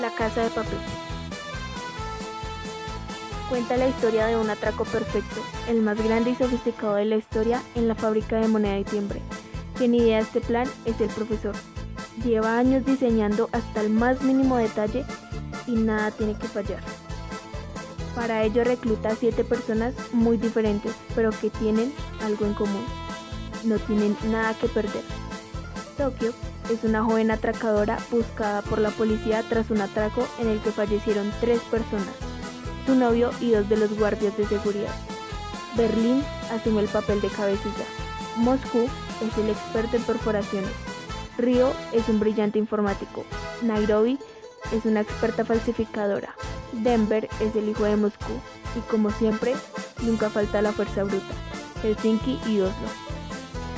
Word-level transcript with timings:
La 0.00 0.10
Casa 0.10 0.44
de 0.44 0.50
Papel. 0.50 0.78
Cuenta 3.48 3.76
la 3.76 3.88
historia 3.88 4.26
de 4.26 4.36
un 4.36 4.48
atraco 4.48 4.84
perfecto, 4.84 5.40
el 5.68 5.80
más 5.80 6.00
grande 6.00 6.30
y 6.30 6.34
sofisticado 6.36 6.94
de 6.94 7.04
la 7.04 7.16
historia 7.16 7.60
en 7.74 7.88
la 7.88 7.96
fábrica 7.96 8.36
de 8.36 8.46
moneda 8.46 8.78
y 8.78 8.84
timbre. 8.84 9.20
Quien 9.76 9.94
idea 9.94 10.20
este 10.20 10.40
plan 10.40 10.68
es 10.84 11.00
el 11.00 11.08
profesor. 11.08 11.56
Lleva 12.22 12.58
años 12.58 12.84
diseñando 12.84 13.48
hasta 13.50 13.80
el 13.80 13.90
más 13.90 14.22
mínimo 14.22 14.56
detalle 14.56 15.04
y 15.66 15.72
nada 15.72 16.12
tiene 16.12 16.34
que 16.34 16.46
fallar. 16.46 16.82
Para 18.14 18.44
ello 18.44 18.62
recluta 18.62 19.08
a 19.08 19.16
siete 19.16 19.42
personas 19.42 19.94
muy 20.12 20.36
diferentes, 20.36 20.92
pero 21.16 21.30
que 21.30 21.50
tienen 21.50 21.92
algo 22.22 22.46
en 22.46 22.54
común. 22.54 22.84
No 23.64 23.78
tienen 23.80 24.16
nada 24.30 24.54
que 24.54 24.68
perder. 24.68 25.02
Tokio 25.96 26.32
es 26.70 26.84
una 26.84 27.02
joven 27.02 27.30
atracadora 27.30 27.98
buscada 28.10 28.62
por 28.62 28.78
la 28.78 28.90
policía 28.90 29.42
tras 29.48 29.70
un 29.70 29.80
atraco 29.80 30.26
en 30.38 30.48
el 30.48 30.60
que 30.60 30.70
fallecieron 30.70 31.32
tres 31.40 31.60
personas, 31.70 32.14
su 32.86 32.94
novio 32.94 33.30
y 33.40 33.50
dos 33.52 33.68
de 33.68 33.76
los 33.76 33.96
guardias 33.98 34.36
de 34.36 34.46
seguridad. 34.46 34.94
Berlín 35.76 36.22
asume 36.52 36.82
el 36.82 36.88
papel 36.88 37.20
de 37.20 37.28
cabecilla. 37.28 37.84
Moscú 38.36 38.88
es 39.26 39.38
el 39.38 39.50
experto 39.50 39.96
en 39.96 40.02
perforaciones. 40.02 40.70
Río 41.38 41.72
es 41.92 42.08
un 42.08 42.20
brillante 42.20 42.58
informático. 42.58 43.24
Nairobi 43.62 44.18
es 44.72 44.84
una 44.84 45.00
experta 45.00 45.44
falsificadora. 45.44 46.34
Denver 46.72 47.28
es 47.40 47.54
el 47.56 47.68
hijo 47.68 47.84
de 47.84 47.96
Moscú. 47.96 48.32
Y 48.76 48.80
como 48.90 49.10
siempre, 49.10 49.54
nunca 50.02 50.30
falta 50.30 50.62
la 50.62 50.72
fuerza 50.72 51.04
bruta. 51.04 51.34
Helsinki 51.82 52.40
y 52.46 52.60
Oslo. 52.60 53.07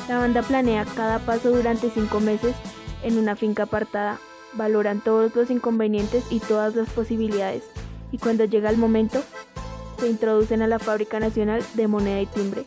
La 0.09 0.19
banda 0.19 0.43
planea 0.43 0.85
cada 0.85 1.19
paso 1.21 1.51
durante 1.51 1.91
cinco 1.91 2.21
meses 2.21 2.55
en 3.03 3.19
una 3.19 3.37
finca 3.37 3.65
apartada, 3.65 4.19
valoran 4.55 5.01
todos 5.01 5.35
los 5.35 5.51
inconvenientes 5.51 6.25
y 6.31 6.41
todas 6.41 6.75
las 6.75 6.91
posibilidades, 6.91 7.65
y 8.13 8.19
cuando 8.19 8.45
llega 8.45 8.71
el 8.71 8.77
momento, 8.77 9.23
se 9.99 10.09
introducen 10.09 10.63
a 10.63 10.67
la 10.67 10.79
Fábrica 10.79 11.21
Nacional 11.21 11.63
de 11.75 11.87
Moneda 11.87 12.21
y 12.21 12.27
Timbre 12.27 12.65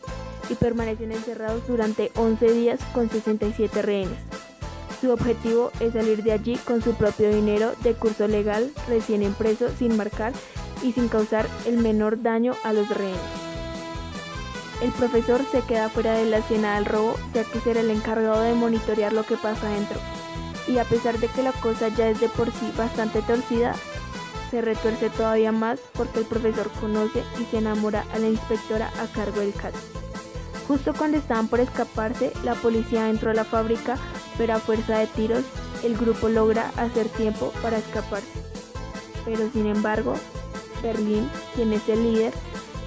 y 0.48 0.54
permanecen 0.54 1.12
encerrados 1.12 1.66
durante 1.66 2.12
11 2.16 2.52
días 2.52 2.80
con 2.92 3.10
67 3.10 3.82
rehenes. 3.82 4.18
Su 5.00 5.10
objetivo 5.10 5.70
es 5.80 5.92
salir 5.92 6.22
de 6.22 6.32
allí 6.32 6.56
con 6.56 6.80
su 6.80 6.94
propio 6.94 7.30
dinero 7.30 7.72
de 7.82 7.94
curso 7.94 8.28
legal 8.28 8.70
recién 8.88 9.22
impreso 9.22 9.68
sin 9.78 9.96
marcar 9.96 10.32
y 10.82 10.92
sin 10.92 11.08
causar 11.08 11.46
el 11.66 11.78
menor 11.78 12.22
daño 12.22 12.54
a 12.62 12.72
los 12.72 12.88
rehenes. 12.88 13.43
El 14.80 14.90
profesor 14.92 15.40
se 15.50 15.62
queda 15.62 15.88
fuera 15.88 16.14
de 16.14 16.26
la 16.26 16.38
escena 16.38 16.74
del 16.74 16.84
robo 16.84 17.16
ya 17.32 17.44
que 17.44 17.60
será 17.60 17.80
el 17.80 17.90
encargado 17.90 18.42
de 18.42 18.54
monitorear 18.54 19.12
lo 19.12 19.24
que 19.24 19.36
pasa 19.36 19.68
dentro 19.68 19.98
y 20.66 20.78
a 20.78 20.84
pesar 20.84 21.18
de 21.18 21.28
que 21.28 21.42
la 21.42 21.52
cosa 21.52 21.88
ya 21.88 22.08
es 22.08 22.20
de 22.20 22.28
por 22.28 22.50
sí 22.50 22.72
bastante 22.76 23.22
torcida, 23.22 23.74
se 24.50 24.60
retuerce 24.60 25.10
todavía 25.10 25.52
más 25.52 25.80
porque 25.92 26.20
el 26.20 26.24
profesor 26.24 26.70
conoce 26.80 27.22
y 27.40 27.44
se 27.44 27.58
enamora 27.58 28.04
a 28.12 28.18
la 28.18 28.28
inspectora 28.28 28.90
a 29.00 29.06
cargo 29.06 29.40
del 29.40 29.52
caso. 29.52 29.78
Justo 30.68 30.94
cuando 30.94 31.18
estaban 31.18 31.48
por 31.48 31.60
escaparse, 31.60 32.32
la 32.42 32.54
policía 32.54 33.10
entró 33.10 33.30
a 33.30 33.34
la 33.34 33.44
fábrica, 33.44 33.98
pero 34.38 34.54
a 34.54 34.58
fuerza 34.58 34.98
de 34.98 35.06
tiros, 35.08 35.44
el 35.82 35.96
grupo 35.96 36.28
logra 36.28 36.70
hacer 36.76 37.08
tiempo 37.08 37.52
para 37.62 37.78
escaparse. 37.78 38.40
Pero 39.26 39.50
sin 39.52 39.66
embargo, 39.66 40.14
Berlín, 40.82 41.28
quien 41.54 41.72
es 41.74 41.86
el 41.88 42.02
líder, 42.02 42.32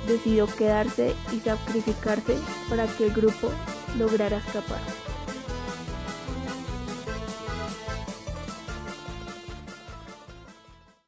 decidió 0.07 0.47
quedarse 0.47 1.13
y 1.31 1.39
sacrificarse 1.39 2.37
para 2.69 2.87
que 2.87 3.05
el 3.05 3.13
grupo 3.13 3.51
lograra 3.97 4.37
escapar. 4.37 4.79